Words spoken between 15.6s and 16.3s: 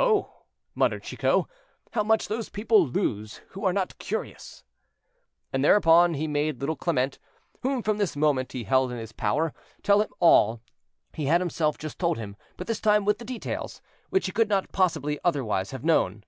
have known.